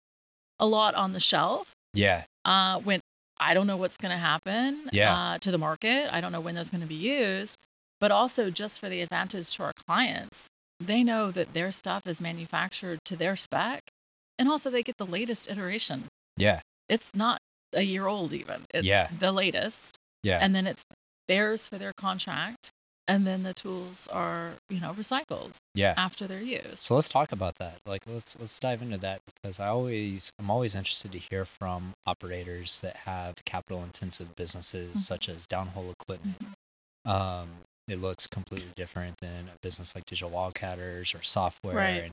[0.60, 2.24] a lot on the shelf yeah.
[2.46, 3.00] uh, when
[3.40, 5.14] I don't know what's going to happen Yeah.
[5.16, 6.14] uh, to the market.
[6.14, 7.58] I don't know when those going to be used,
[8.00, 10.48] but also just for the advantage to our clients.
[10.80, 13.82] They know that their stuff is manufactured to their spec,
[14.38, 16.06] and also they get the latest iteration.
[16.38, 16.60] Yeah.
[16.90, 17.40] It's not
[17.74, 18.66] a year old even.
[18.74, 19.08] It's Yeah.
[19.20, 20.40] the latest, Yeah.
[20.42, 20.84] and then it's
[21.28, 22.72] theirs for their contract,
[23.08, 25.94] and then the tools are you know recycled yeah.
[25.98, 26.80] after they're used.
[26.80, 27.78] So let's talk about that.
[27.86, 31.94] Like let's let's dive into that because I always I'm always interested to hear from
[32.06, 34.98] operators that have capital intensive businesses Mhm.
[34.98, 36.38] such as downhole equipment.
[37.06, 37.50] Um,
[37.88, 41.76] it looks completely different than a business like Digital Wildcatters or software.
[41.76, 42.04] Right.
[42.04, 42.12] And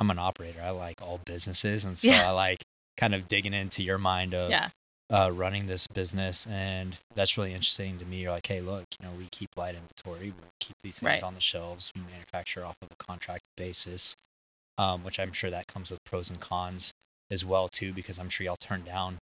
[0.00, 0.60] I'm an operator.
[0.62, 2.28] I like all businesses, and so Yeah.
[2.28, 2.58] I like
[2.98, 4.68] kind of digging into your mind of yeah,
[5.10, 8.18] uh, running this business, and that's really interesting to me.
[8.22, 11.22] You're like, hey, look, you know, we keep light inventory, we keep these things Right.
[11.22, 14.14] on the shelves, we manufacture off of a contract basis,
[14.76, 16.92] um, which I'm sure that comes with pros and cons
[17.30, 19.18] as well too, because I'm sure y'all turn down,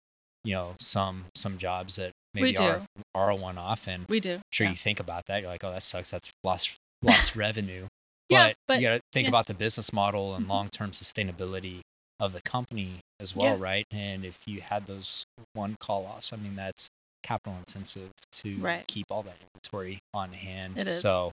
[0.45, 2.83] you know, some some jobs that maybe are
[3.15, 4.35] are a one off, and we do.
[4.35, 4.73] I'm sure yeah.
[4.73, 5.41] you think about that.
[5.43, 6.11] You're like, oh, that sucks.
[6.11, 7.87] That's lost lost revenue.
[8.29, 9.31] Yeah, but, but- you got to think yeah.
[9.31, 10.51] about the business model and Mhm.
[10.51, 11.81] long term sustainability
[12.21, 13.63] of the company as well, Yeah.
[13.63, 13.87] right?
[13.91, 16.89] And if you had those one call offs, I mean, that's
[17.23, 18.87] capital intensive to Right.
[18.89, 20.79] keep all that inventory on hand.
[20.79, 21.01] It is.
[21.01, 21.33] So,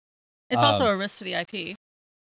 [0.49, 1.75] It's also Um, a risk to the IP.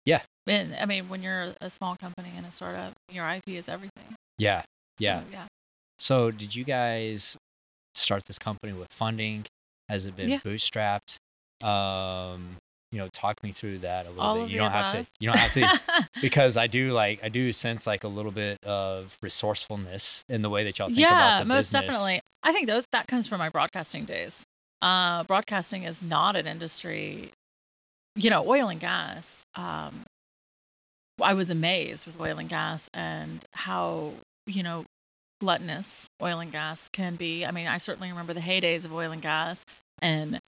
[0.05, 0.23] Yeah.
[0.47, 4.15] And I mean, when you're a small company and a startup, your IP is everything.
[4.37, 4.61] yeah.
[4.61, 4.65] So,
[4.99, 5.23] Yeah.
[5.31, 5.47] Yeah.
[5.99, 7.37] So, did you guys
[7.95, 9.45] start this company with funding?
[9.89, 10.39] Has it been Yeah.
[10.39, 11.17] bootstrapped?
[11.63, 12.57] Um,
[12.91, 14.49] you know, talk me through that a little All bit.
[14.49, 15.05] You don't have to.
[15.19, 16.09] You don't have to.
[16.21, 20.49] because I do like I do sense like a little bit of resourcefulness in the
[20.49, 21.85] way that y'all think yeah, about the most business.
[21.85, 22.21] definitely.
[22.41, 24.45] I think those that comes from my broadcasting days.
[24.81, 27.31] Uh, broadcasting is not an industry.
[28.15, 29.45] You know, oil and gas.
[29.55, 30.03] Um,
[31.21, 34.13] I was amazed with oil and gas and how
[34.47, 34.85] you know
[35.39, 37.45] gluttonous oil and gas can be.
[37.45, 39.65] I mean, I certainly remember the heydays of oil and gas
[40.01, 40.39] and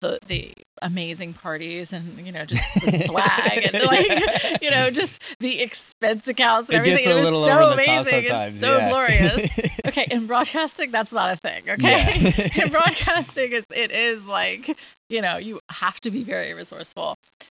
[0.00, 5.20] the the amazing parties and you know just the swag and like you know just
[5.40, 7.04] the expense accounts and It everything.
[7.04, 7.94] gets a was little so over the amazing.
[7.96, 8.52] top sometimes.
[8.54, 8.88] It's so yeah.
[8.88, 9.70] glorious.
[9.86, 11.68] Okay, in broadcasting, that's not a thing.
[11.68, 11.80] Okay,
[12.20, 12.48] Yeah.
[12.64, 14.76] in broadcasting, it's, it is like
[15.08, 17.14] you know you have to be very resourceful.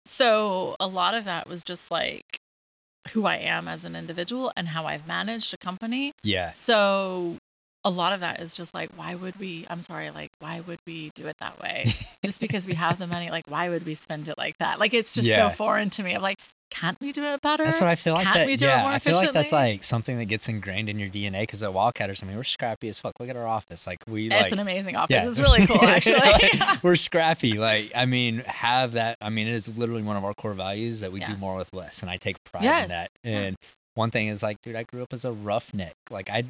[0.06, 2.24] So a lot of that was just like
[3.10, 6.12] who I am as an individual and how I've managed a company.
[6.22, 6.52] yeah.
[6.52, 7.36] So
[7.84, 9.66] a lot of that is just like, why would we?
[9.68, 11.86] I'm sorry, like, why would we do it that way?
[12.24, 14.78] just because we have the money, like, why would we spend it like that?
[14.78, 15.48] Like, it's just Yeah.
[15.50, 16.14] so foreign to me.
[16.14, 16.38] I'm like,
[16.70, 17.64] can't we do it better?
[17.64, 18.24] That's what I feel like.
[18.24, 20.48] Can't that, we do it yeah, more I feel like that's like something that gets
[20.48, 21.40] ingrained in your DNA.
[21.42, 23.20] Because at Wildcatters, I mean, we're scrappy as fuck.
[23.20, 23.86] Look at our office.
[23.86, 25.10] Like we it's like an amazing office.
[25.14, 25.28] yeah.
[25.28, 26.14] It's really cool, actually.
[26.14, 27.58] Like, we're scrappy.
[27.58, 29.18] Like, I mean, have that.
[29.20, 31.68] I mean, it is literally one of our core values that we do more with
[31.74, 32.84] less, and I take pride Yes.
[32.84, 33.10] in that.
[33.22, 33.56] And
[33.94, 35.92] one thing is like, dude, I grew up as a roughneck.
[36.10, 36.44] Like, I.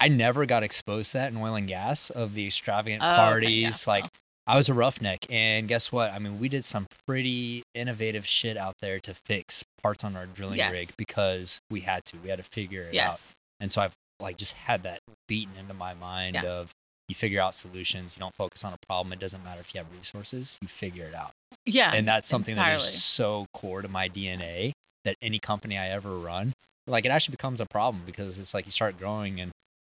[0.00, 3.16] I never got exposed to that in oil and gas of the extravagant Oh, okay,
[3.16, 3.84] parties.
[3.86, 3.92] yeah.
[3.92, 4.06] Like,
[4.46, 6.10] I was a roughneck, and guess what?
[6.12, 10.26] I mean, we did some pretty innovative shit out there to fix parts on our
[10.26, 10.72] drilling Yes.
[10.72, 12.16] rig because we had to.
[12.18, 13.20] We had to figure it out.
[13.60, 16.44] And so I've like just had that beaten into my mind Yeah.
[16.50, 16.70] of
[17.08, 18.16] you figure out solutions.
[18.16, 19.12] You don't focus on a problem.
[19.12, 20.58] It doesn't matter if you have resources.
[20.62, 21.32] You figure it out.
[21.66, 21.92] Yeah.
[21.92, 22.82] and that's something that entirely.
[22.82, 24.72] is so core to my DNA
[25.04, 26.52] that any company I ever run,
[26.86, 29.50] like it actually becomes a problem because it's like you start growing and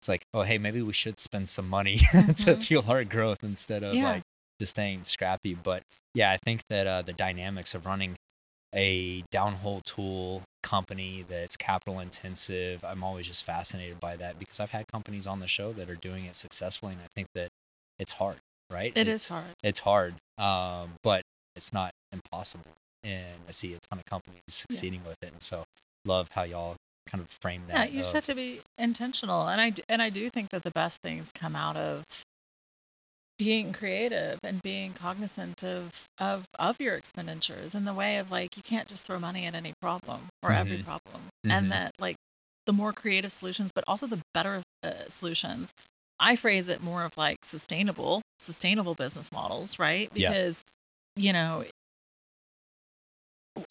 [0.02, 2.64] it's like, oh hey, maybe we should spend some money to Mhm.
[2.64, 4.14] fuel our growth instead of Yeah.
[4.14, 4.24] like
[4.60, 5.54] just staying scrappy.
[5.54, 5.84] But
[6.16, 8.16] yeah, I think that uh, the dynamics of running
[8.74, 14.72] a downhole tool company that's capital intensive, I'm always just fascinated by that because I've
[14.72, 17.50] had companies on the show that are doing it successfully, and I think that
[18.00, 18.38] it's hard,
[18.72, 18.92] right?
[18.96, 19.46] It It's- is hard.
[19.62, 21.22] it's hard, um, but
[21.56, 22.72] it's not impossible.
[23.04, 25.64] And I see a ton of companies succeeding with it, and so
[26.06, 26.76] love how y'all
[27.08, 27.90] kind of frame that.
[27.90, 30.72] Yeah, you just have to be intentional, and I and I do think that the
[30.72, 32.04] best things come out of
[33.38, 38.56] being creative and being cognizant of of of your expenditures in the way of like
[38.56, 40.86] you can't just throw money at any problem or every Mhm.
[40.86, 41.52] problem, Mhm.
[41.52, 42.16] and that like
[42.68, 45.72] the more creative solutions, but also the better uh, solutions.
[46.20, 50.10] I phrase it more of like sustainable, sustainable business models, right?
[50.14, 50.30] Yeah.
[50.30, 50.64] Because
[51.16, 51.66] you know,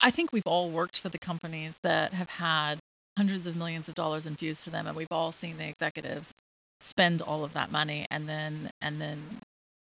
[0.01, 2.79] I think we've all worked for the companies that have had
[3.17, 6.33] hundreds of millions of dollars infused to them and we've all seen the executives
[6.81, 9.19] spend all of that money and then and then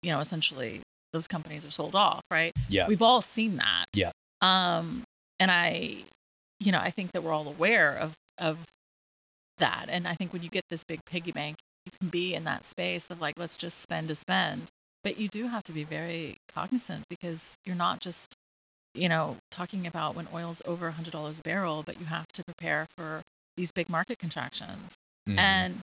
[0.01, 0.81] you know essentially
[1.13, 2.87] those companies are sold off right Yeah.
[2.87, 4.11] we've all seen that Yeah.
[4.41, 5.03] um
[5.39, 5.97] and i
[6.59, 8.57] you know i think that we're all aware of of
[9.59, 12.43] that and i think when you get this big piggy bank you can be in
[12.45, 14.69] that space of like let's just spend to spend
[15.03, 18.33] but you do have to be very cognizant because you're not just
[18.93, 22.87] you know talking about when oil's over $100 a barrel but you have to prepare
[22.97, 23.21] for
[23.57, 24.95] these big market contractions.
[25.29, 25.37] Mhm.
[25.39, 25.79] and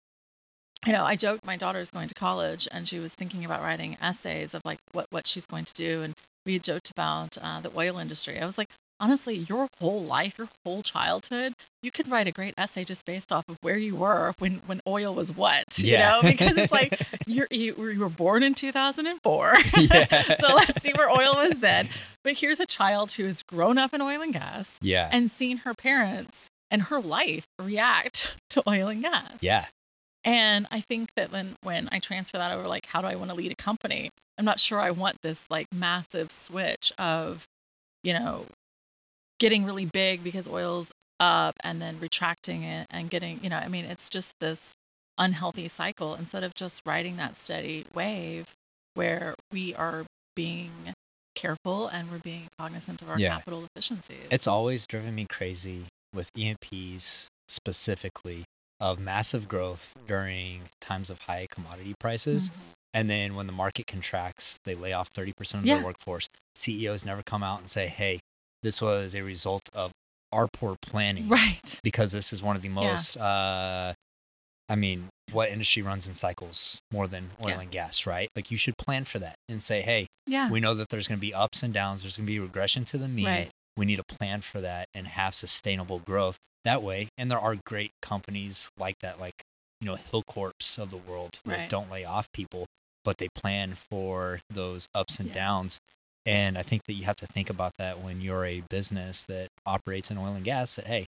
[0.87, 3.97] you know i joked my daughter's going to college and she was thinking about writing
[4.01, 6.03] essays of like what what she's going to do.
[6.03, 6.15] And
[6.47, 8.39] we joked about uh, the oil industry.
[8.39, 8.69] I was like
[9.01, 11.53] honestly your whole life your whole childhood
[11.83, 14.81] you could write a great essay just based off of where you were when when
[14.87, 16.11] oil was what you Yeah.
[16.21, 20.07] know because it's like you're you, were- you were born in 2004 Yeah.
[20.41, 21.89] so let's see where oil was then
[22.23, 25.09] but here's a child who has grown up in oil and gas yeah.
[25.13, 29.67] and seen her parents and her life react to oil and gas yeah.
[30.25, 33.31] and I think that when when I transfer that over, like, how do I want
[33.31, 34.11] to lead a company?
[34.39, 37.45] I'm not sure I want this like massive switch of,
[38.03, 38.47] you know,
[39.39, 43.69] getting really big because oil's up and then retracting it and getting, you know, I
[43.69, 44.73] mean, it's just this
[45.19, 48.47] unhealthy cycle instead of just riding that steady wave
[48.95, 50.71] where we are being
[51.35, 53.37] careful and we're being cognizant of our Yeah.
[53.37, 54.27] capital efficiencies.
[54.31, 58.45] It's always driven me crazy with E&Ps specifically
[58.81, 62.51] of massive growth during times of high commodity prices.
[62.51, 62.53] Mhm.
[62.93, 65.77] And then when the market contracts, they lay off 30% of Yeah.
[65.77, 66.29] their workforce.
[66.55, 68.21] CEOs never come out and say, hey,
[68.65, 69.93] this was a result of
[70.33, 71.29] our poor planning.
[71.29, 71.81] right.
[71.85, 72.75] Because this is one of the Yeah.
[72.75, 73.93] most, uh,
[74.69, 77.61] I mean, what industry runs in cycles more than oil Yeah.
[77.61, 78.29] and gas, right?
[78.35, 80.51] Like you should plan for that and say, hey, Yeah.
[80.51, 82.03] we know that there's going to be ups and downs.
[82.03, 83.27] There's going to be regression to the mean.
[83.27, 83.51] Right.
[83.77, 87.09] We need to plan for that and have sustainable growth that way.
[87.19, 89.43] And there are great companies like that, like,
[89.81, 91.69] you know, Hilcorp of the world that Right.
[91.71, 92.67] don't lay off people,
[93.05, 95.35] but they plan for those ups and Yeah.
[95.35, 95.79] downs.
[96.27, 99.49] And I think that you have to think about that when you're a business that
[99.67, 101.05] operates in oil and gas that, hey,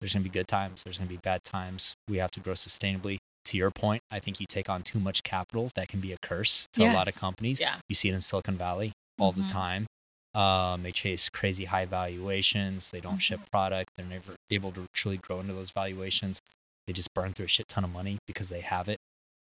[0.00, 1.94] there's going to be good times, there's going to be bad times.
[2.08, 3.18] We have to grow sustainably.
[3.46, 5.70] To your point, I think you take on too much capital.
[5.74, 7.60] That can be a curse to a lot of companies.
[7.60, 7.76] Yeah.
[7.88, 9.36] You see it in Silicon Valley all Mhm.
[9.36, 9.86] the time.
[10.34, 12.90] Um, they chase crazy high valuations.
[12.90, 13.50] They don't ship Mm-hmm.
[13.50, 13.90] product.
[13.96, 16.40] They're never able to truly grow into those valuations.
[16.86, 18.98] They just burn through a shit ton of money because they have it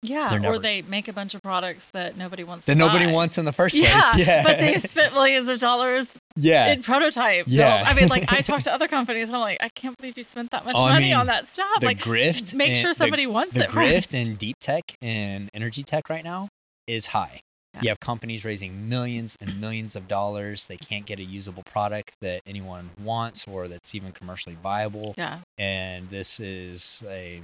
[0.09, 2.79] Yeah, They're or never- they make a bunch of products that nobody wants that to
[2.79, 3.13] nobody buy.
[3.13, 4.17] wants in the first place.
[4.17, 7.47] Yeah, but they spent millions of dollars yeah, in prototype.
[7.49, 7.83] Yeah.
[7.87, 10.25] I mean, like I talk to other companies and I'm like, I can't believe you
[10.25, 11.81] spent that much Oh, I money mean, on that stuff.
[11.81, 12.55] the like, grift.
[12.55, 14.15] make sure the- somebody wants the it grift first.
[14.15, 16.49] in deep tech and energy tech right now
[16.87, 17.41] is high.
[17.75, 17.81] Yeah.
[17.83, 20.67] You have companies raising millions and millions of dollars.
[20.67, 25.15] They can't get a usable product that anyone wants or that's even commercially viable.
[25.19, 27.43] yeah, And this is a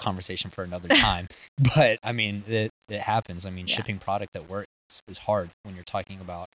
[0.00, 1.28] conversation for another time.
[1.76, 3.46] but I mean, it it happens.
[3.46, 3.76] I mean, Yeah.
[3.76, 4.66] shipping product that works
[5.06, 6.48] is hard when you're talking about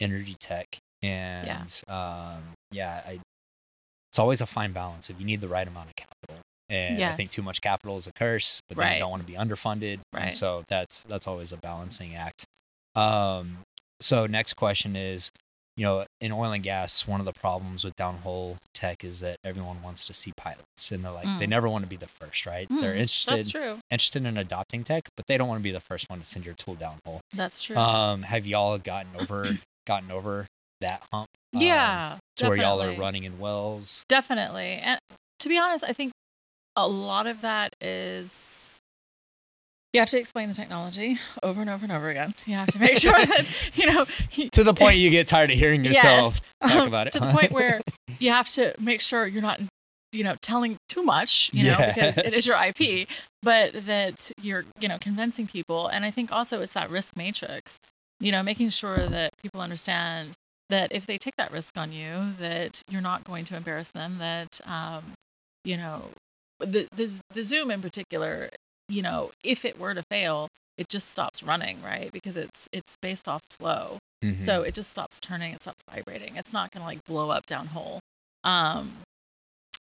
[0.00, 0.66] energy tech
[1.02, 3.20] and um yeah, I
[4.10, 6.42] it's always a fine balance if you need the right amount of capital.
[6.68, 8.94] And I think too much capital is a curse, but then Right.
[8.94, 10.00] you don't want to be underfunded.
[10.14, 10.32] And Right.
[10.32, 12.44] so that's that's always a balancing act.
[12.94, 13.58] Um
[14.00, 15.30] so next question is
[15.76, 19.36] you know, in oil and gas, one of the problems with downhole tech is that
[19.44, 21.50] everyone wants to see pilots, and they're like, they Mm.
[21.50, 22.68] never want to be the first, right?
[22.70, 23.78] they're Mm, interested That's true.
[23.90, 26.46] interested in adopting tech, but they don't want to be the first one to send
[26.46, 27.18] your tool downhole.
[27.32, 27.76] That's true.
[27.76, 29.56] Um, have y'all gotten over
[29.86, 30.46] gotten over
[30.80, 31.26] that hump?
[31.54, 32.18] um, yeah.
[32.36, 34.04] to where y'all are running in wells.
[34.08, 34.80] Definitely.
[34.82, 34.98] And
[35.40, 36.12] to be honest, I think
[36.76, 38.61] a lot of that is
[39.92, 42.34] you have to explain the technology over and over and over again.
[42.46, 45.50] You have to make sure that, you know, you- To the point you get tired
[45.50, 46.70] of hearing yourself Yes.
[46.72, 47.12] talk Um, about it.
[47.14, 47.80] to the point where
[48.18, 49.60] you have to make sure you're not,
[50.12, 53.08] you know, telling too much, you know, because it is your IP,
[53.42, 55.88] but that you're, you know, convincing people.
[55.88, 57.78] And I think also it's that risk matrix,
[58.20, 60.30] you know, making sure that people understand
[60.70, 64.16] that if they take that risk on you, that you're not going to embarrass them,
[64.18, 65.02] that, um,
[65.64, 66.04] you know,
[66.60, 68.48] the, the, the Zoom in particular,
[68.92, 72.10] you know, if it were to fail, it just stops running, right?
[72.12, 73.98] Because it's it's based off flow.
[74.22, 74.38] Mhm.
[74.38, 76.36] So it just stops turning, it stops vibrating.
[76.36, 77.98] It's not going to like blow up downhole.
[78.44, 78.98] Um,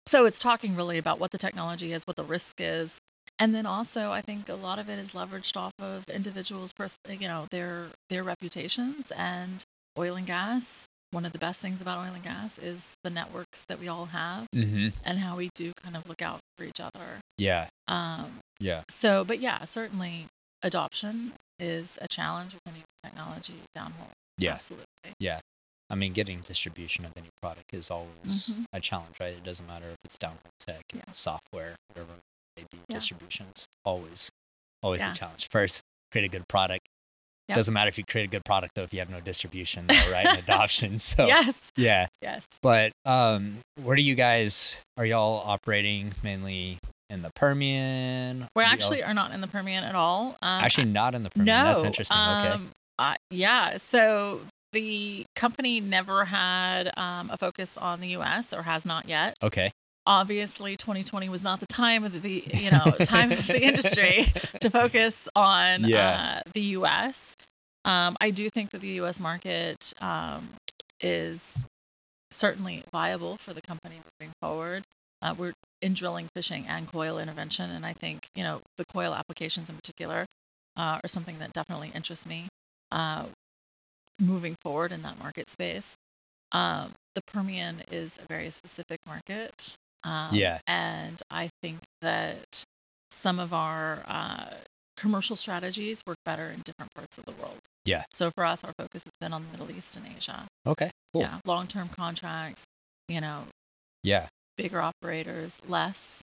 [0.08, 3.00] so it's talking really about what the technology is, what the risk is,
[3.38, 6.97] and then also I think a lot of it is leveraged off of individuals, pers-
[7.10, 9.63] you know, their their reputations and
[9.97, 10.88] oil and gas.
[11.12, 14.06] One of the best things about oil and gas is the networks that we all
[14.08, 14.93] have Mhm.
[15.04, 17.19] and how we do kind of look out for each other.
[17.38, 20.28] Yeah, Um, yeah, so, but yeah, certainly
[20.62, 24.12] adoption is a challenge with any technology downhole.
[24.38, 24.54] Yeah.
[24.54, 24.86] absolutely.
[25.19, 25.41] Yeah.
[25.89, 28.65] I mean, getting distribution of any product is always Mhm.
[28.71, 29.36] a challenge, right?
[29.36, 31.04] It doesn't matter if it's downhole tech, Yeah.
[31.12, 32.21] software, whatever it
[32.56, 32.78] may be.
[32.88, 32.95] Yeah.
[32.95, 34.32] Distribution's always,
[34.82, 35.12] always Yeah.
[35.12, 35.50] a challenge.
[35.52, 36.88] First, create a good product.
[37.51, 37.57] Yep.
[37.57, 40.11] Doesn't matter if you create a good product though if you have no distribution, though,
[40.11, 40.25] right?
[40.25, 40.99] And adoption.
[40.99, 42.07] So yes, yeah.
[42.21, 42.47] yes.
[42.61, 46.77] But um, where do you guys are y'all operating mainly
[47.09, 48.47] in the Permian?
[48.55, 50.37] We actually are not in the Permian at all.
[50.41, 51.57] Um, actually not in the Permian.
[51.57, 51.63] no.
[51.65, 52.15] That's interesting.
[52.17, 52.47] okay.
[52.49, 53.75] Um, uh, yeah.
[53.75, 54.39] So
[54.71, 58.53] the company never had um, a focus on the U.S.
[58.53, 59.35] or has not yet.
[59.43, 59.71] Okay.
[60.05, 64.25] Obviously, 2020 was not the time of the you know time of the industry
[64.61, 66.41] to focus on Yeah.
[66.45, 67.35] uh, the U.S.
[67.85, 69.19] Um, I do think that the U.S.
[69.19, 70.49] market um,
[71.01, 71.57] is
[72.31, 74.83] certainly viable for the company moving forward.
[75.21, 79.13] Uh, we're in drilling, fishing, and coil intervention, and I think you know the coil
[79.13, 80.25] applications in particular
[80.77, 82.47] uh, are something that definitely interests me
[82.91, 83.25] uh,
[84.19, 85.95] moving forward in that market space.
[86.51, 89.75] Um, the Permian is a very specific market.
[90.03, 90.59] Um, Yeah.
[90.67, 92.63] And I think that
[93.11, 94.45] some of our uh,
[94.97, 97.59] commercial strategies work better in different parts of the world.
[97.85, 98.03] Yeah.
[98.11, 100.45] So for us, our focus has been on the Middle East and Asia.
[100.65, 100.91] Okay.
[101.13, 101.23] Cool.
[101.23, 101.39] Yeah.
[101.45, 102.63] Long term contracts,
[103.07, 103.45] you know,
[104.03, 104.27] Yeah.
[104.57, 106.21] bigger operators, less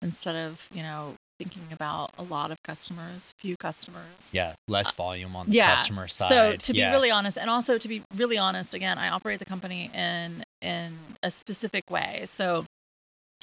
[0.00, 4.30] instead of, you know, thinking about a lot of customers, few customers.
[4.32, 4.54] Yeah.
[4.68, 5.74] Less volume on the yeah.
[5.74, 6.28] customer side.
[6.28, 6.92] So to be yeah.
[6.92, 10.96] really honest, and also to be really honest, again, I operate the company in in
[11.24, 12.22] a specific way.
[12.26, 12.64] So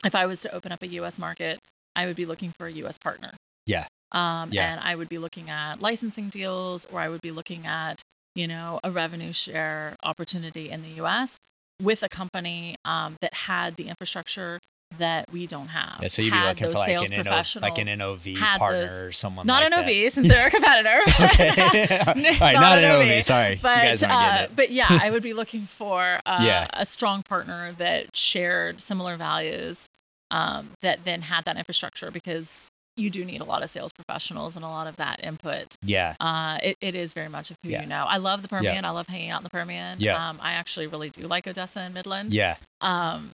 [0.05, 1.19] if I was to open up a U.S.
[1.19, 1.59] market,
[1.95, 2.97] I would be looking for a U.S.
[2.97, 3.31] partner.
[3.65, 3.85] Yeah.
[4.11, 4.71] Um, Yeah.
[4.71, 8.01] And I would be looking at licensing deals, or I would be looking at
[8.35, 11.37] you know a revenue share opportunity in the U.S.
[11.81, 14.59] with a company um, that had the infrastructure
[14.97, 15.99] that we don't have.
[16.01, 18.91] Yeah, so you'd be had looking for like an, NO, like an NOV partner those-
[18.91, 20.05] or someone not like an.
[20.05, 20.99] OV since they're a competitor.
[21.21, 21.99] okay.
[22.07, 23.23] All right, Not not an OV, OV.
[23.23, 24.55] Sorry, you but uh, it.
[24.55, 26.67] but yeah, I would be looking for uh, Yeah.
[26.73, 29.85] a strong partner that shared similar values,
[30.31, 34.57] um, that then had that infrastructure because you do need a lot of sales professionals
[34.57, 35.67] and a lot of that input.
[35.81, 36.15] Yeah.
[36.19, 37.81] Uh, it, it is very much of who Yeah.
[37.83, 38.05] you know.
[38.09, 38.83] I love the Permian.
[38.83, 39.99] I love hanging out in the Permian.
[40.01, 40.29] Yeah.
[40.29, 42.33] Um, I actually really do like Odessa and Midland.
[42.33, 42.55] Yeah.
[42.81, 43.31] Um,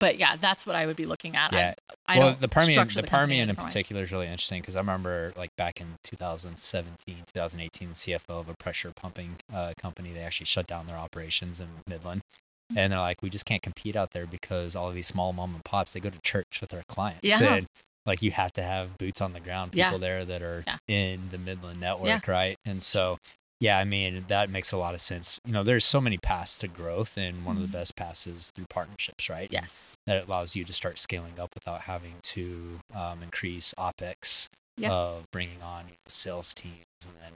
[0.00, 1.52] but yeah, that's what I would be looking at.
[1.52, 1.74] Yeah.
[2.06, 4.80] I, I well, the Permian, structure the, Permian in particular is really interesting because I
[4.80, 10.46] remember like back in 2017, 2018, CFO of a pressure pumping uh, company, they actually
[10.46, 12.22] shut down their operations in Midland.
[12.70, 12.78] Mm-hmm.
[12.78, 15.54] And they're like, we just can't compete out there because all of these small mom
[15.54, 17.20] and pops, they go to church with their clients.
[17.22, 17.54] Yeah.
[17.54, 17.66] And
[18.06, 19.86] like you have to have boots on the ground, Yeah.
[19.88, 20.78] people there that are Yeah.
[20.88, 22.56] in the Midland network, right?
[22.64, 23.18] And so,
[23.60, 25.40] yeah, I mean, that makes a lot of sense.
[25.44, 27.66] You know, there's so many paths to growth, and one of Mhm.
[27.66, 29.50] the best paths is through partnerships, right?
[29.50, 29.96] And Yes.
[30.06, 34.92] that allows you to start scaling up without having to um, increase opex Yeah.
[34.92, 37.32] of bringing on you know, sales teams and then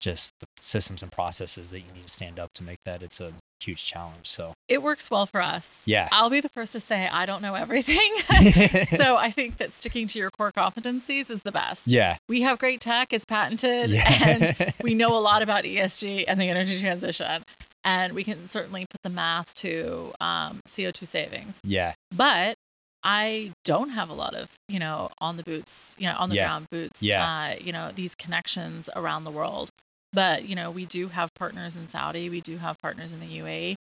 [0.00, 3.20] just the systems and processes that you need to stand up to make that it's
[3.20, 4.28] a huge challenge.
[4.28, 5.82] So It works well for us.
[5.86, 6.08] Yeah.
[6.12, 8.10] I'll be the first to say I don't know everything.
[8.96, 11.86] so I think that sticking to your core competencies is the best.
[11.86, 16.24] yeah, We have great tech, it's patented, yeah, and we know a lot about ESG
[16.28, 17.42] and the energy transition.
[17.84, 21.58] And we can certainly put the math to um, CO2 savings.
[21.64, 22.56] yeah, But
[23.02, 26.34] I don't have a lot of, you know, on the boots, you know, on the
[26.34, 26.46] Yeah.
[26.48, 27.24] ground boots, Yeah.
[27.24, 29.70] uh, you know, these connections around the world.
[30.12, 33.38] But, you know, we do have partners in Saudi, we do have partners in the
[33.38, 33.76] UAE.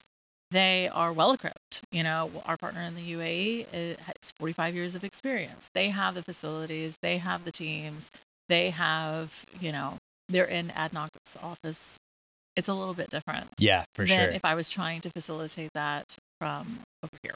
[0.51, 1.83] They are well equipped.
[1.93, 5.71] You know, our partner in the UAE has 45 years of experience.
[5.75, 8.11] They have the facilities, they have the teams,
[8.49, 9.99] they have, you know,
[10.29, 11.99] they're in ADNOC's office.
[12.57, 15.71] It's a little bit different yeah, for than sure, if I was trying to facilitate
[15.75, 17.35] that from over here.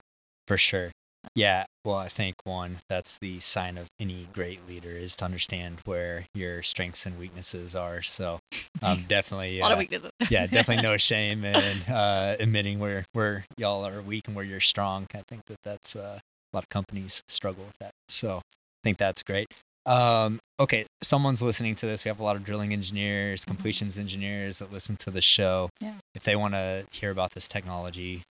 [0.49, 0.91] for sure.
[1.35, 5.79] Yeah, well, I think one that's the sign of any great leader is to understand
[5.87, 8.03] where your strengths and weaknesses are.
[8.03, 8.39] So,
[8.83, 10.11] um, definitely, A lot of uh, weaknesses.
[10.29, 11.55] yeah, definitely no shame in
[11.93, 15.07] uh, admitting where where y'all are weak and where you're strong.
[15.15, 16.19] I think that that's uh,
[16.53, 17.93] a lot of companies struggle with that.
[18.09, 18.43] So I
[18.85, 19.47] think that's great.
[19.87, 22.05] Um, okay, someone's listening to this.
[22.05, 25.71] We have a lot of drilling engineers, completions engineers that listen to the show.
[25.81, 25.95] Yeah.
[26.15, 28.23] If they want to hear about this technology,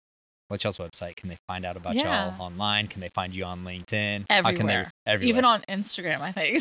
[0.52, 1.16] what's y'all's website?
[1.16, 2.32] Can they find out about Yeah.
[2.38, 2.88] y'all online?
[2.88, 3.88] Can they find you on LinkedIn?
[3.88, 4.92] Can they Everywhere.
[5.08, 5.30] everywhere?
[5.30, 6.60] Even on Instagram, I think.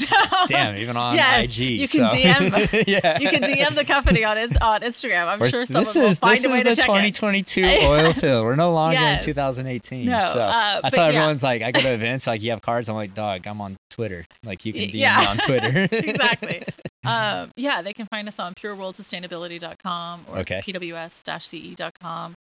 [0.49, 1.59] damn, even on Yes, IG.
[1.59, 2.85] you can so- DM.
[2.87, 3.19] yeah.
[3.19, 5.27] you can DM the company on on Instagram.
[5.27, 7.15] I'm We're- sure someone this will is find a way is to the check it.
[7.15, 8.45] 2022 oil field.
[8.45, 9.27] We're no longer Yes.
[9.27, 10.07] in 2018.
[10.07, 11.17] No, so uh, that's why yeah.
[11.19, 12.89] everyone's like, I go to events, like you have cards.
[12.89, 14.25] I'm like, dog, I'm on Twitter.
[14.45, 15.21] Like you can DM yeah.
[15.21, 15.89] me on Twitter.
[15.91, 16.63] exactly.
[17.05, 20.63] Um, yeah, they can find us on pureworldsustainability.com or Okay.
[20.65, 22.35] it's pws-ce.com.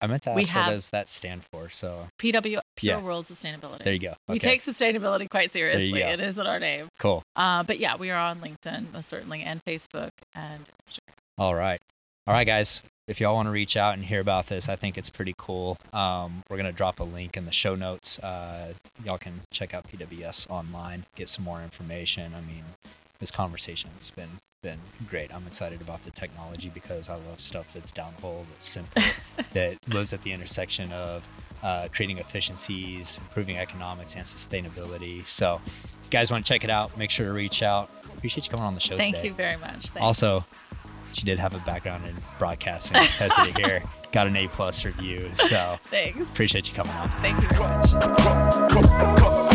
[0.00, 1.68] I meant to ask what does that stand for.
[1.70, 3.02] So PW Pure Yeah.
[3.02, 3.78] World Sustainability.
[3.84, 4.14] there you go.
[4.28, 6.00] We take sustainability quite seriously.
[6.00, 6.88] It is in our name.
[6.98, 7.22] cool.
[7.34, 11.14] Uh, but yeah, we are on LinkedIn most certainly and Facebook and Instagram.
[11.38, 11.80] All right.
[12.26, 12.82] All right, guys.
[13.08, 15.76] If y'all want to reach out and hear about this, I think it's pretty cool.
[15.92, 18.18] Um, we're going to drop a link in the show notes.
[18.18, 18.72] Uh,
[19.04, 22.32] y'all can check out PWS online, get some more information.
[22.34, 22.64] I mean,
[23.18, 24.28] this conversation has been
[24.62, 25.32] been great.
[25.34, 29.02] I'm excited about the technology because I love stuff that's down the hole, that's simple,
[29.52, 31.22] that lives at the intersection of
[31.62, 35.24] uh, creating efficiencies, improving economics, and sustainability.
[35.26, 37.90] So, if you guys want to check it out, make sure to reach out.
[38.16, 39.04] Appreciate you coming on the show today.
[39.04, 39.28] Thank today.
[39.28, 39.90] you very much.
[39.90, 40.00] Thanks.
[40.00, 40.44] Also,
[41.12, 45.30] she did have a background in broadcasting, tested it here, got an A plus review.
[45.34, 46.30] So Thanks.
[46.30, 47.08] appreciate you coming on.
[47.20, 47.60] Thank you very
[48.74, 49.52] much.